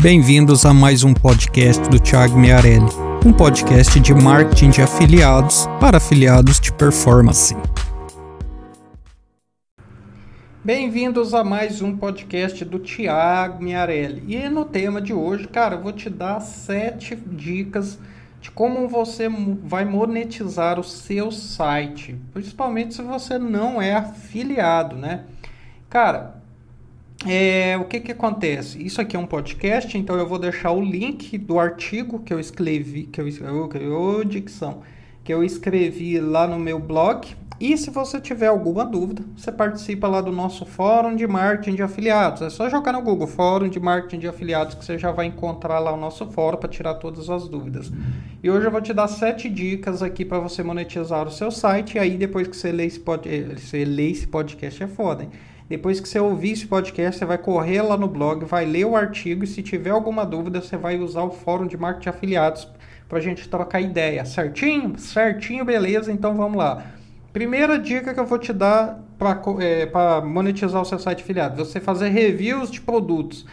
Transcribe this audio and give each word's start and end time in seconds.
Bem-vindos 0.00 0.64
a 0.64 0.72
mais 0.72 1.02
um 1.02 1.12
podcast 1.12 1.82
do 1.90 1.98
Thiago 1.98 2.38
Miarelli, 2.38 2.86
um 3.26 3.32
podcast 3.32 3.98
de 3.98 4.14
marketing 4.14 4.70
de 4.70 4.80
afiliados 4.80 5.66
para 5.80 5.96
afiliados 5.96 6.60
de 6.60 6.72
performance. 6.72 7.56
Bem-vindos 10.62 11.34
a 11.34 11.42
mais 11.42 11.82
um 11.82 11.96
podcast 11.96 12.64
do 12.64 12.78
Thiago 12.78 13.60
Miarelli. 13.60 14.22
E 14.28 14.48
no 14.48 14.64
tema 14.64 15.00
de 15.02 15.12
hoje, 15.12 15.48
cara, 15.48 15.74
eu 15.74 15.82
vou 15.82 15.92
te 15.92 16.08
dar 16.08 16.38
sete 16.38 17.16
dicas 17.16 17.98
de 18.40 18.52
como 18.52 18.86
você 18.86 19.28
vai 19.64 19.84
monetizar 19.84 20.78
o 20.78 20.84
seu 20.84 21.32
site, 21.32 22.14
principalmente 22.32 22.94
se 22.94 23.02
você 23.02 23.36
não 23.36 23.82
é 23.82 23.96
afiliado, 23.96 24.94
né? 24.94 25.24
Cara, 25.90 26.38
é, 27.26 27.76
o 27.76 27.84
que 27.84 27.98
que 28.00 28.12
acontece? 28.12 28.82
Isso 28.84 29.00
aqui 29.00 29.16
é 29.16 29.18
um 29.18 29.26
podcast, 29.26 29.96
então 29.98 30.16
eu 30.16 30.26
vou 30.26 30.38
deixar 30.38 30.70
o 30.70 30.80
link 30.80 31.36
do 31.36 31.58
artigo 31.58 32.20
que 32.20 32.32
eu 32.32 32.38
escrevi, 32.38 33.04
que 33.04 33.20
eu, 33.20 33.28
eu, 33.28 34.24
dicção, 34.24 34.82
que 35.24 35.34
eu 35.34 35.42
escrevi 35.42 36.20
lá 36.20 36.46
no 36.46 36.58
meu 36.58 36.78
blog. 36.78 37.28
E 37.60 37.76
se 37.76 37.90
você 37.90 38.20
tiver 38.20 38.46
alguma 38.46 38.86
dúvida, 38.86 39.24
você 39.36 39.50
participa 39.50 40.06
lá 40.06 40.20
do 40.20 40.30
nosso 40.30 40.64
fórum 40.64 41.16
de 41.16 41.26
marketing 41.26 41.74
de 41.74 41.82
afiliados. 41.82 42.40
É 42.40 42.50
só 42.50 42.70
jogar 42.70 42.92
no 42.92 43.02
Google 43.02 43.26
Fórum 43.26 43.68
de 43.68 43.80
marketing 43.80 44.20
de 44.20 44.28
afiliados 44.28 44.76
que 44.76 44.84
você 44.84 44.96
já 44.96 45.10
vai 45.10 45.26
encontrar 45.26 45.80
lá 45.80 45.92
o 45.92 45.96
nosso 45.96 46.24
fórum 46.26 46.56
para 46.56 46.68
tirar 46.68 46.94
todas 46.94 47.28
as 47.28 47.48
dúvidas. 47.48 47.90
E 48.40 48.48
hoje 48.48 48.64
eu 48.64 48.70
vou 48.70 48.80
te 48.80 48.94
dar 48.94 49.08
sete 49.08 49.48
dicas 49.48 50.04
aqui 50.04 50.24
para 50.24 50.38
você 50.38 50.62
monetizar 50.62 51.26
o 51.26 51.32
seu 51.32 51.50
site. 51.50 51.96
E 51.96 51.98
aí 51.98 52.16
depois 52.16 52.46
que 52.46 52.56
você 52.56 52.70
lê 52.70 52.86
esse, 52.86 53.00
pod... 53.00 53.28
você 53.56 53.84
lê 53.84 54.12
esse 54.12 54.28
podcast 54.28 54.80
é 54.80 54.86
foda, 54.86 55.24
hein? 55.24 55.30
Depois 55.68 56.00
que 56.00 56.08
você 56.08 56.18
ouvir 56.18 56.52
esse 56.52 56.66
podcast, 56.66 57.18
você 57.18 57.26
vai 57.26 57.36
correr 57.36 57.82
lá 57.82 57.96
no 57.96 58.08
blog, 58.08 58.44
vai 58.46 58.64
ler 58.64 58.86
o 58.86 58.96
artigo 58.96 59.44
e 59.44 59.46
se 59.46 59.62
tiver 59.62 59.90
alguma 59.90 60.24
dúvida, 60.24 60.62
você 60.62 60.76
vai 60.78 60.98
usar 60.98 61.22
o 61.22 61.30
fórum 61.30 61.66
de 61.66 61.76
marketing 61.76 62.04
de 62.04 62.08
afiliados 62.08 62.68
para 63.06 63.18
a 63.18 63.20
gente 63.20 63.48
trocar 63.48 63.80
ideia. 63.80 64.24
Certinho? 64.24 64.98
Certinho, 64.98 65.64
beleza? 65.64 66.10
Então 66.10 66.34
vamos 66.34 66.56
lá. 66.56 66.86
Primeira 67.32 67.78
dica 67.78 68.14
que 68.14 68.20
eu 68.20 68.26
vou 68.26 68.38
te 68.38 68.52
dar 68.52 68.98
para 69.18 69.40
é, 69.60 70.22
monetizar 70.22 70.80
o 70.80 70.84
seu 70.84 70.98
site 70.98 71.22
afiliado: 71.22 71.62
você 71.62 71.80
fazer 71.80 72.08
reviews 72.08 72.70
de 72.70 72.80
produtos. 72.80 73.44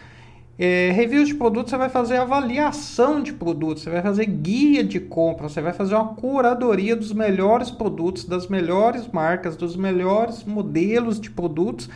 É, 0.57 0.91
reviews 0.91 1.27
de 1.27 1.35
produtos, 1.35 1.69
você 1.69 1.77
vai 1.77 1.89
fazer 1.89 2.15
avaliação 2.15 3.21
de 3.21 3.33
produtos, 3.33 3.83
você 3.83 3.89
vai 3.89 4.01
fazer 4.01 4.25
guia 4.25 4.83
de 4.83 5.01
compra, 5.01 5.49
você 5.49 5.61
vai 5.61 5.73
fazer 5.73 5.95
uma 5.95 6.13
curadoria 6.15 6.95
dos 6.95 7.11
melhores 7.11 7.69
produtos, 7.69 8.23
das 8.23 8.47
melhores 8.47 9.07
marcas, 9.07 9.57
dos 9.57 9.75
melhores 9.75 10.45
modelos 10.45 11.19
de 11.19 11.29
produtos 11.29 11.89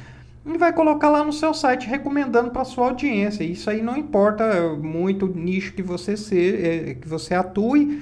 e 0.46 0.58
vai 0.58 0.74
colocar 0.74 1.10
lá 1.10 1.24
no 1.24 1.32
seu 1.32 1.54
site 1.54 1.88
recomendando 1.88 2.52
para 2.52 2.66
sua 2.66 2.88
audiência. 2.88 3.44
Isso 3.44 3.70
aí 3.70 3.82
não 3.82 3.96
importa 3.98 4.76
muito 4.82 5.26
o 5.26 5.30
nicho 5.30 5.74
que 5.74 5.82
você 5.82 6.18
ser, 6.18 6.66
é, 6.66 6.94
que 6.96 7.08
você 7.08 7.34
atue, 7.34 8.02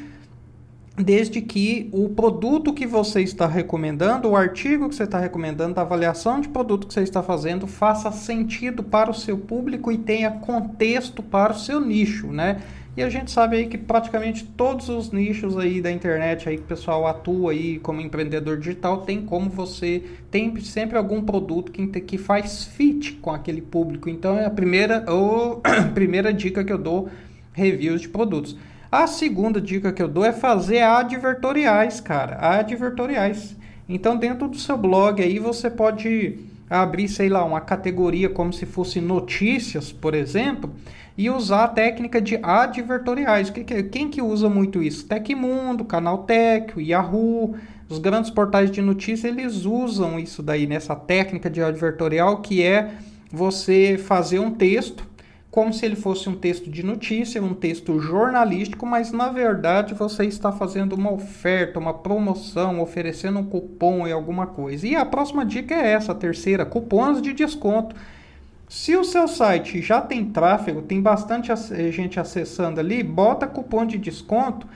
desde 0.98 1.42
que 1.42 1.90
o 1.92 2.10
produto 2.10 2.74
que 2.74 2.88
você 2.88 3.22
está 3.22 3.46
recomendando, 3.46 4.30
o 4.30 4.36
artigo 4.36 4.90
que 4.90 4.96
você 4.96 5.04
está 5.04 5.20
recomendando, 5.20 5.80
a 5.80 5.84
avaliação 5.84 6.42
de 6.42 6.50
produto 6.50 6.88
que 6.88 6.94
você 6.94 7.02
está 7.02 7.22
fazendo 7.22 7.68
faça 7.68 8.12
sentido 8.12 8.82
para 8.84 9.12
o 9.12 9.14
seu 9.14 9.38
público 9.38 9.92
e 9.92 9.98
tenha 9.98 10.32
contexto 10.32 11.22
para 11.22 11.54
o 11.54 11.56
seu 11.56 11.80
nicho, 11.80 12.28
né? 12.28 12.64
E 12.98 13.04
a 13.04 13.10
gente 13.12 13.30
sabe 13.30 13.58
aí 13.58 13.68
que 13.68 13.78
praticamente 13.78 14.44
todos 14.44 14.90
os 14.90 15.12
nichos 15.12 15.56
aí 15.56 15.80
da 15.80 15.92
internet 15.92 16.50
aí 16.50 16.58
que 16.58 16.64
o 16.64 16.66
pessoal 16.66 17.06
atua 17.06 17.52
aí 17.52 17.78
como 17.78 18.02
empreendedor 18.02 18.58
digital 18.58 19.02
tem 19.02 19.22
como 19.22 19.52
você 19.52 20.02
tem 20.32 20.60
sempre 20.62 20.98
algum 20.98 21.22
produto 21.22 21.72
que, 21.72 21.86
que 21.86 22.18
faz 22.18 22.64
fit 22.64 23.14
com 23.22 23.30
aquele 23.30 23.62
público. 23.62 24.10
Então 24.10 24.36
é 24.36 24.46
a 24.46 24.50
primeira 24.50 25.06
ou 25.08 25.62
primeira 25.94 26.34
dica 26.34 26.64
que 26.64 26.74
eu 26.74 26.78
dou 26.80 27.08
reviews 27.54 28.02
de 28.02 28.10
produtos. 28.10 28.58
A 28.92 29.06
segunda 29.06 29.60
dica 29.60 29.92
que 29.92 30.02
eu 30.02 30.08
dou 30.08 30.24
é 30.24 30.32
fazer 30.32 30.80
advertoriais, 30.82 32.00
cara, 32.00 32.38
advertoriais. 32.40 33.56
Então, 33.88 34.16
dentro 34.16 34.48
do 34.48 34.58
seu 34.58 34.78
blog 34.78 35.22
aí, 35.22 35.40
você 35.40 35.70
pode 35.70 36.40
abrir, 36.70 37.10
sei 37.10 37.28
lá, 37.28 37.44
uma 37.44 37.60
categoria 37.60 38.30
como 38.30 38.54
se 38.54 38.66
fosse 38.66 39.02
notícias, 39.02 39.92
por 39.92 40.14
exemplo, 40.14 40.74
e 41.18 41.30
usar 41.30 41.66
a 41.66 41.68
técnica 41.68 42.22
de 42.22 42.40
advertoriais. 42.42 43.50
Quem 43.92 44.10
que 44.10 44.22
usa 44.22 44.50
muito 44.50 44.82
isso? 44.82 45.06
Tecmundo, 45.06 45.84
Canaltech, 45.84 46.82
Yahoo, 46.82 47.56
os 47.90 48.00
grandes 48.00 48.30
portais 48.30 48.70
de 48.70 48.82
notícias, 48.82 49.26
eles 49.26 49.66
usam 49.66 50.20
isso 50.20 50.44
daí, 50.44 50.68
nessa 50.68 50.96
técnica 50.96 51.50
de 51.50 51.62
advertorial, 51.62 52.42
que 52.42 52.62
é 52.62 52.92
você 53.32 53.98
fazer 53.98 54.40
um 54.40 54.52
texto 54.52 55.07
como 55.58 55.74
se 55.74 55.84
ele 55.88 55.96
fosse 55.96 56.30
um 56.30 56.36
texto 56.36 56.70
de 56.70 56.84
notícia, 56.84 57.42
um 57.42 57.56
texto 57.56 58.00
jornalístico, 58.00 58.86
mas 58.86 59.12
na 59.12 59.30
verdade 59.30 59.96
você 59.96 60.24
está 60.26 60.52
fazendo 60.52 60.94
uma 60.94 61.12
oferta, 61.12 61.80
uma 61.80 61.96
promoção, 61.96 62.80
oferecendo 62.80 63.40
um 63.40 63.44
cupom 63.44 64.08
e 64.08 64.12
alguma 64.12 64.46
coisa. 64.46 64.86
E 64.86 64.96
a 64.96 65.04
próxima 65.04 65.44
dica 65.44 65.74
é 65.74 65.94
essa, 65.94 66.12
a 66.12 66.16
terceira, 66.16 66.64
cupons 66.64 67.20
de 67.24 67.34
desconto. 67.34 67.96
Se 68.70 68.96
o 68.96 69.04
seu 69.04 69.28
site 69.28 69.82
já 69.82 70.00
tem 70.00 70.26
tráfego, 70.26 70.84
tem 70.84 71.02
bastante 71.02 71.52
gente 71.92 72.20
acessando 72.20 72.80
ali, 72.80 73.02
bota 73.02 73.48
cupom 73.48 73.84
de 73.84 73.98
desconto 73.98 74.68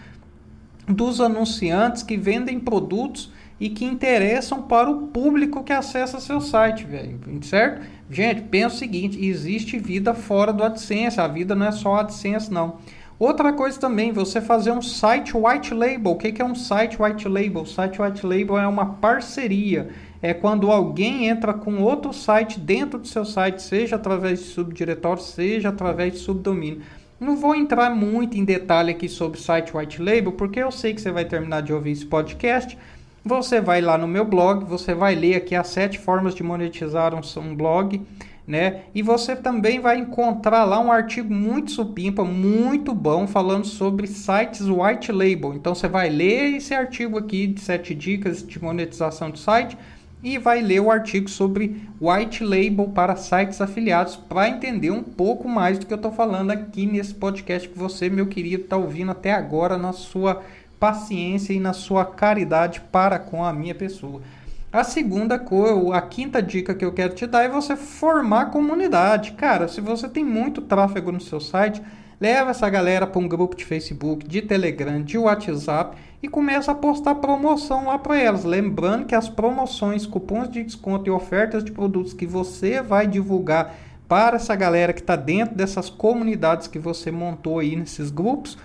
dos 0.87 1.21
anunciantes 1.21 2.01
que 2.01 2.17
vendem 2.17 2.59
produtos 2.59 3.31
e 3.61 3.69
que 3.69 3.85
interessam 3.85 4.63
para 4.63 4.89
o 4.89 5.05
público 5.09 5.63
que 5.63 5.71
acessa 5.71 6.19
seu 6.19 6.41
site, 6.41 6.83
velho, 6.83 7.19
certo? 7.43 7.85
Gente, 8.09 8.41
pensa 8.41 8.75
o 8.75 8.79
seguinte, 8.79 9.23
existe 9.23 9.77
vida 9.77 10.15
fora 10.15 10.51
do 10.51 10.63
AdSense, 10.63 11.21
a 11.21 11.27
vida 11.27 11.53
não 11.53 11.67
é 11.67 11.71
só 11.71 11.97
AdSense 11.97 12.51
não. 12.51 12.77
Outra 13.19 13.53
coisa 13.53 13.79
também, 13.79 14.11
você 14.11 14.41
fazer 14.41 14.71
um 14.71 14.81
site 14.81 15.37
white 15.37 15.75
label. 15.75 16.13
O 16.13 16.15
que 16.15 16.41
é 16.41 16.43
um 16.43 16.55
site 16.55 16.99
white 16.99 17.27
label? 17.27 17.63
Site 17.67 18.01
white 18.01 18.25
label 18.25 18.57
é 18.57 18.65
uma 18.65 18.95
parceria. 18.95 19.89
É 20.23 20.33
quando 20.33 20.71
alguém 20.71 21.27
entra 21.27 21.53
com 21.53 21.83
outro 21.83 22.11
site 22.11 22.59
dentro 22.59 22.97
do 22.97 23.07
seu 23.07 23.23
site, 23.23 23.61
seja 23.61 23.95
através 23.95 24.39
de 24.39 24.45
subdiretório, 24.45 25.21
seja 25.21 25.69
através 25.69 26.13
de 26.13 26.19
subdomínio. 26.19 26.81
Não 27.19 27.37
vou 27.37 27.53
entrar 27.53 27.91
muito 27.91 28.35
em 28.35 28.43
detalhe 28.43 28.89
aqui 28.89 29.07
sobre 29.07 29.39
site 29.39 29.77
white 29.77 30.01
label, 30.01 30.31
porque 30.31 30.59
eu 30.59 30.71
sei 30.71 30.95
que 30.95 30.99
você 30.99 31.11
vai 31.11 31.25
terminar 31.25 31.61
de 31.61 31.71
ouvir 31.71 31.91
esse 31.91 32.07
podcast 32.07 32.75
você 33.23 33.61
vai 33.61 33.81
lá 33.81 33.97
no 33.97 34.07
meu 34.07 34.25
blog, 34.25 34.65
você 34.65 34.93
vai 34.93 35.15
ler 35.15 35.35
aqui 35.35 35.55
as 35.55 35.67
sete 35.67 35.99
formas 35.99 36.33
de 36.33 36.41
monetizar 36.41 37.13
um, 37.13 37.21
um 37.39 37.55
blog, 37.55 38.01
né? 38.47 38.81
E 38.95 39.01
você 39.01 39.35
também 39.35 39.79
vai 39.79 39.99
encontrar 39.99 40.63
lá 40.63 40.79
um 40.79 40.91
artigo 40.91 41.31
muito 41.31 41.71
supimpa, 41.71 42.23
muito 42.25 42.93
bom, 42.93 43.27
falando 43.27 43.65
sobre 43.65 44.07
sites 44.07 44.67
white 44.67 45.11
label. 45.11 45.53
Então 45.53 45.75
você 45.75 45.87
vai 45.87 46.09
ler 46.09 46.55
esse 46.55 46.73
artigo 46.73 47.17
aqui 47.17 47.47
de 47.47 47.61
sete 47.61 47.93
dicas 47.93 48.45
de 48.45 48.61
monetização 48.61 49.29
de 49.29 49.39
site 49.39 49.77
e 50.23 50.37
vai 50.37 50.61
ler 50.61 50.81
o 50.81 50.91
artigo 50.91 51.29
sobre 51.29 51.81
white 51.99 52.43
label 52.43 52.89
para 52.89 53.15
sites 53.15 53.61
afiliados 53.61 54.15
para 54.15 54.49
entender 54.49 54.91
um 54.91 55.03
pouco 55.03 55.47
mais 55.47 55.79
do 55.79 55.85
que 55.85 55.93
eu 55.93 55.97
estou 55.97 56.11
falando 56.11 56.51
aqui 56.51 56.85
nesse 56.85 57.13
podcast 57.13 57.67
que 57.67 57.77
você, 57.77 58.09
meu 58.09 58.27
querido, 58.27 58.63
está 58.63 58.77
ouvindo 58.77 59.11
até 59.11 59.31
agora 59.31 59.77
na 59.77 59.93
sua 59.93 60.41
paciência 60.81 61.53
e 61.53 61.59
na 61.59 61.73
sua 61.73 62.03
caridade 62.03 62.81
para 62.91 63.19
com 63.19 63.45
a 63.45 63.53
minha 63.53 63.75
pessoa. 63.75 64.19
A 64.73 64.83
segunda 64.83 65.37
coisa, 65.37 65.95
a 65.95 66.01
quinta 66.01 66.41
dica 66.41 66.73
que 66.73 66.83
eu 66.83 66.91
quero 66.91 67.13
te 67.13 67.27
dar 67.27 67.43
é 67.43 67.49
você 67.49 67.75
formar 67.75 68.47
comunidade. 68.47 69.33
Cara, 69.33 69.67
se 69.67 69.79
você 69.79 70.09
tem 70.09 70.25
muito 70.25 70.59
tráfego 70.59 71.11
no 71.11 71.21
seu 71.21 71.39
site, 71.39 71.79
leva 72.19 72.49
essa 72.49 72.67
galera 72.67 73.05
para 73.05 73.21
um 73.21 73.27
grupo 73.27 73.55
de 73.55 73.63
Facebook, 73.63 74.27
de 74.27 74.41
Telegram, 74.41 75.03
de 75.03 75.19
WhatsApp 75.19 75.95
e 76.23 76.27
começa 76.27 76.71
a 76.71 76.75
postar 76.75 77.15
promoção 77.15 77.85
lá 77.85 77.99
para 77.99 78.17
elas. 78.17 78.43
Lembrando 78.43 79.05
que 79.05 79.13
as 79.13 79.29
promoções, 79.29 80.07
cupons 80.07 80.49
de 80.49 80.63
desconto 80.63 81.07
e 81.07 81.11
ofertas 81.11 81.63
de 81.63 81.71
produtos 81.71 82.11
que 82.11 82.25
você 82.25 82.81
vai 82.81 83.05
divulgar 83.05 83.75
para 84.07 84.37
essa 84.37 84.55
galera 84.55 84.93
que 84.93 85.01
está 85.01 85.15
dentro 85.15 85.53
dessas 85.53 85.91
comunidades 85.91 86.67
que 86.67 86.79
você 86.79 87.11
montou 87.11 87.59
aí 87.59 87.75
nesses 87.75 88.09
grupos, 88.09 88.57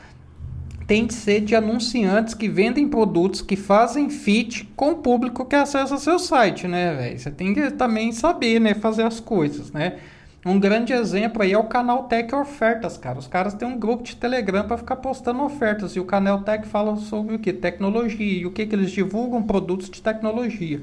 tem 0.86 1.06
de 1.06 1.14
ser 1.14 1.40
de 1.40 1.54
anunciantes 1.54 2.32
que 2.32 2.48
vendem 2.48 2.88
produtos 2.88 3.42
que 3.42 3.56
fazem 3.56 4.08
fit 4.08 4.68
com 4.76 4.92
o 4.92 4.96
público 4.96 5.44
que 5.44 5.56
acessa 5.56 5.98
seu 5.98 6.18
site, 6.18 6.68
né, 6.68 6.94
velho? 6.94 7.18
Você 7.18 7.30
tem 7.30 7.52
que 7.52 7.70
também 7.72 8.12
saber, 8.12 8.60
né, 8.60 8.74
fazer 8.74 9.02
as 9.02 9.18
coisas, 9.18 9.72
né? 9.72 9.98
Um 10.44 10.60
grande 10.60 10.92
exemplo 10.92 11.42
aí 11.42 11.52
é 11.52 11.58
o 11.58 11.64
canal 11.64 12.04
Tech 12.04 12.32
Ofertas, 12.32 12.96
cara. 12.96 13.18
Os 13.18 13.26
caras 13.26 13.52
têm 13.52 13.66
um 13.66 13.76
grupo 13.76 14.04
de 14.04 14.14
Telegram 14.14 14.64
para 14.64 14.78
ficar 14.78 14.94
postando 14.94 15.42
ofertas 15.42 15.96
e 15.96 16.00
o 16.00 16.04
canal 16.04 16.42
Tech 16.42 16.68
fala 16.68 16.94
sobre 16.98 17.34
o 17.34 17.38
que? 17.40 17.52
Tecnologia. 17.52 18.42
E 18.42 18.46
o 18.46 18.52
que, 18.52 18.64
que 18.64 18.76
eles 18.76 18.92
divulgam? 18.92 19.42
Produtos 19.42 19.90
de 19.90 20.00
tecnologia. 20.00 20.80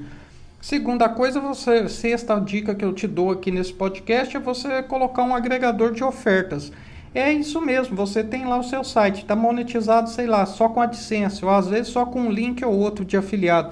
Segunda 0.60 1.08
coisa, 1.08 1.40
você, 1.40 1.88
sexta 1.88 2.38
dica 2.42 2.76
que 2.76 2.84
eu 2.84 2.92
te 2.92 3.08
dou 3.08 3.32
aqui 3.32 3.52
nesse 3.52 3.72
podcast 3.72 4.36
é 4.36 4.40
você 4.40 4.84
colocar 4.84 5.24
um 5.24 5.34
agregador 5.34 5.94
de 5.94 6.04
ofertas. 6.04 6.70
É 7.16 7.32
isso 7.32 7.62
mesmo, 7.62 7.96
você 7.96 8.24
tem 8.24 8.46
lá 8.46 8.58
o 8.58 8.64
seu 8.64 8.84
site, 8.84 9.22
está 9.22 9.36
monetizado, 9.36 10.10
sei 10.10 10.26
lá, 10.26 10.46
só 10.48 10.68
com 10.68 10.82
AdSense, 10.82 11.46
ou 11.46 11.52
às 11.52 11.68
vezes 11.68 11.90
só 11.90 12.06
com 12.06 12.22
um 12.22 12.32
link 12.32 12.66
ou 12.66 12.74
outro 12.74 13.06
de 13.06 13.16
afiliado. 13.16 13.72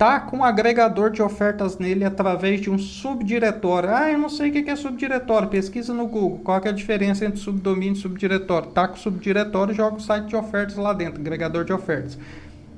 tá 0.00 0.18
com 0.18 0.38
um 0.38 0.44
agregador 0.44 1.10
de 1.10 1.20
ofertas 1.22 1.76
nele 1.78 2.06
através 2.06 2.58
de 2.58 2.70
um 2.70 2.78
subdiretório. 2.78 3.90
Ah, 3.94 4.10
eu 4.10 4.18
não 4.18 4.30
sei 4.30 4.48
o 4.48 4.52
que 4.52 4.70
é 4.70 4.74
subdiretório. 4.74 5.48
Pesquisa 5.48 5.92
no 5.92 6.06
Google. 6.06 6.40
Qual 6.42 6.58
é 6.64 6.70
a 6.70 6.72
diferença 6.72 7.26
entre 7.26 7.38
subdomínio 7.38 7.92
e 7.92 7.96
subdiretório? 7.96 8.70
Tá 8.70 8.88
com 8.88 8.96
subdiretório, 8.96 9.74
joga 9.74 9.96
o 9.96 10.00
site 10.00 10.28
de 10.28 10.36
ofertas 10.36 10.76
lá 10.76 10.94
dentro, 10.94 11.20
agregador 11.20 11.66
de 11.66 11.72
ofertas. 11.74 12.18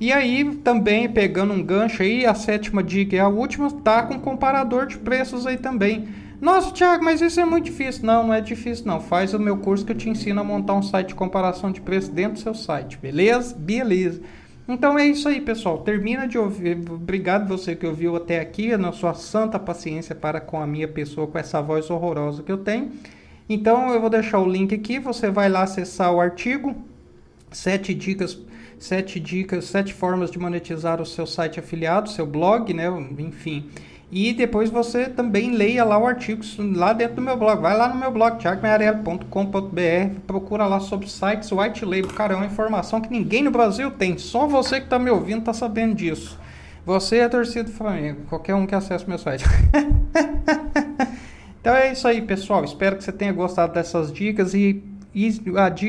E 0.00 0.12
aí, 0.12 0.56
também 0.64 1.08
pegando 1.08 1.52
um 1.52 1.62
gancho 1.62 2.02
aí, 2.02 2.26
a 2.26 2.34
sétima 2.34 2.82
dica 2.82 3.14
e 3.14 3.20
a 3.20 3.28
última, 3.28 3.70
tá 3.70 4.02
com 4.02 4.18
comparador 4.18 4.86
de 4.86 4.98
preços 4.98 5.46
aí 5.46 5.56
também. 5.56 6.08
Nossa, 6.42 6.72
Thiago, 6.72 7.04
mas 7.04 7.20
isso 7.20 7.38
é 7.38 7.44
muito 7.44 7.66
difícil. 7.66 8.04
Não, 8.04 8.26
não 8.26 8.34
é 8.34 8.40
difícil 8.40 8.84
não. 8.84 9.00
Faz 9.00 9.32
o 9.32 9.38
meu 9.38 9.58
curso 9.58 9.86
que 9.86 9.92
eu 9.92 9.96
te 9.96 10.10
ensino 10.10 10.40
a 10.40 10.44
montar 10.44 10.74
um 10.74 10.82
site 10.82 11.08
de 11.08 11.14
comparação 11.14 11.70
de 11.70 11.80
preço 11.80 12.10
dentro 12.10 12.32
do 12.32 12.40
seu 12.40 12.52
site, 12.52 12.98
beleza? 12.98 13.54
Beleza. 13.54 14.20
Então 14.66 14.98
é 14.98 15.06
isso 15.06 15.28
aí, 15.28 15.40
pessoal. 15.40 15.78
Termina 15.78 16.26
de 16.26 16.36
ouvir. 16.36 16.76
Obrigado 16.90 17.46
você 17.46 17.76
que 17.76 17.86
ouviu 17.86 18.16
até 18.16 18.40
aqui, 18.40 18.76
na 18.76 18.90
sua 18.90 19.14
santa 19.14 19.56
paciência 19.56 20.16
para 20.16 20.40
com 20.40 20.60
a 20.60 20.66
minha 20.66 20.88
pessoa, 20.88 21.28
com 21.28 21.38
essa 21.38 21.62
voz 21.62 21.88
horrorosa 21.88 22.42
que 22.42 22.50
eu 22.50 22.58
tenho. 22.58 22.90
Então 23.48 23.94
eu 23.94 24.00
vou 24.00 24.10
deixar 24.10 24.40
o 24.40 24.48
link 24.48 24.74
aqui, 24.74 24.98
você 24.98 25.30
vai 25.30 25.48
lá 25.48 25.62
acessar 25.62 26.12
o 26.12 26.20
artigo. 26.20 26.74
Sete 27.52 27.94
dicas, 27.94 28.36
sete 28.80 29.20
dicas, 29.20 29.66
sete 29.66 29.94
formas 29.94 30.28
de 30.28 30.40
monetizar 30.40 31.00
o 31.00 31.06
seu 31.06 31.24
site 31.24 31.60
afiliado, 31.60 32.10
seu 32.10 32.26
blog, 32.26 32.74
né? 32.74 32.86
Enfim. 33.16 33.70
E 34.14 34.34
depois 34.34 34.68
você 34.68 35.08
também 35.08 35.52
leia 35.52 35.82
lá 35.84 35.96
o 35.96 36.06
artigo 36.06 36.42
lá 36.76 36.92
dentro 36.92 37.16
do 37.16 37.22
meu 37.22 37.34
blog. 37.34 37.62
Vai 37.62 37.74
lá 37.74 37.88
no 37.88 37.94
meu 37.94 38.10
blog, 38.10 38.38
thiagomearelli.com.br, 38.38 40.20
procura 40.26 40.66
lá 40.66 40.80
sobre 40.80 41.08
sites 41.08 41.50
white 41.50 41.82
label. 41.82 42.08
Cara, 42.08 42.34
é 42.34 42.36
uma 42.36 42.44
informação 42.44 43.00
que 43.00 43.10
ninguém 43.10 43.42
no 43.42 43.50
Brasil 43.50 43.90
tem. 43.90 44.18
Só 44.18 44.46
você 44.46 44.80
que 44.80 44.84
está 44.84 44.98
me 44.98 45.08
ouvindo 45.08 45.38
está 45.38 45.54
sabendo 45.54 45.94
disso. 45.94 46.38
Você 46.84 47.20
é 47.20 47.28
torcida 47.28 47.64
do 47.64 47.70
Flamengo. 47.70 48.26
Qualquer 48.28 48.54
um 48.54 48.66
que 48.66 48.74
acesse 48.74 49.08
meu 49.08 49.16
site. 49.16 49.46
então 51.58 51.74
é 51.74 51.92
isso 51.92 52.06
aí, 52.06 52.20
pessoal. 52.20 52.62
Espero 52.64 52.96
que 52.96 53.04
você 53.04 53.12
tenha 53.12 53.32
gostado 53.32 53.72
dessas 53.72 54.12
dicas. 54.12 54.52
E, 54.52 54.84
e, 55.14 55.28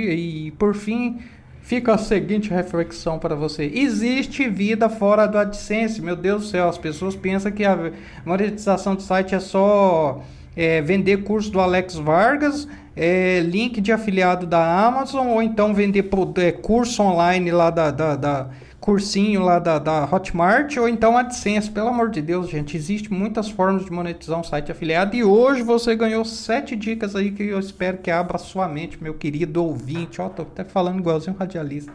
e 0.10 0.52
por 0.52 0.74
fim, 0.76 1.20
Fica 1.64 1.94
a 1.94 1.98
seguinte 1.98 2.50
reflexão 2.50 3.18
para 3.18 3.36
você: 3.36 3.72
existe 3.74 4.50
vida 4.50 4.90
fora 4.90 5.26
do 5.26 5.38
AdSense? 5.38 6.02
Meu 6.02 6.16
Deus 6.16 6.44
do 6.44 6.48
céu, 6.50 6.68
as 6.68 6.78
pessoas 6.78 7.16
pensam 7.16 7.52
que 7.54 7.64
a 7.64 7.94
monetização 8.26 8.96
do 8.96 9.02
site 9.02 9.34
é 9.34 9.40
só 9.40 10.22
é, 10.58 10.82
vender 10.82 11.24
curso 11.24 11.50
do 11.50 11.62
Alex 11.62 11.96
Vargas, 11.96 12.68
é, 12.98 13.40
link 13.40 13.80
de 13.80 13.94
afiliado 13.94 14.46
da 14.46 14.86
Amazon, 14.86 15.28
ou 15.30 15.42
então 15.42 15.74
vender 15.74 16.06
é, 16.38 16.52
curso 16.52 17.02
online 17.02 17.50
lá 17.50 17.70
da, 17.70 17.92
da, 17.92 18.16
da 18.18 18.50
cursinho 18.84 19.42
lá 19.42 19.60
da, 19.60 19.80
da 19.80 20.04
Hotmart 20.04 20.76
ou 20.76 20.90
então 20.90 21.18
AdSense. 21.18 21.72
Pelo 21.72 21.88
amor 21.88 22.10
de 22.10 22.22
Deus, 22.22 22.50
gente, 22.50 22.76
existe 22.76 23.12
muitas 23.14 23.50
formas 23.50 23.86
de 23.86 23.92
monetizar 23.92 24.38
um 24.38 24.44
site 24.44 24.74
afiliado 24.74 25.16
e 25.16 25.24
hoje 25.24 25.62
você 25.62 25.96
ganhou 25.96 26.26
sete 26.26 26.76
dicas 26.76 27.16
aí 27.16 27.32
que 27.32 27.44
eu 27.44 27.60
espero 27.60 28.00
que 28.00 28.12
abra 28.12 28.38
sua 28.38 28.68
mente, 28.68 29.02
meu 29.02 29.14
querido 29.14 29.64
ouvinte. 29.64 30.22
Ó, 30.22 30.28
tô 30.28 30.42
até 30.42 30.66
falando 30.66 31.00
igualzinho 31.00 31.38
radialista. 31.38 31.94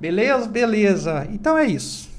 Beleza? 0.00 0.48
Beleza. 0.48 1.28
Então 1.30 1.56
é 1.56 1.66
isso. 1.66 2.12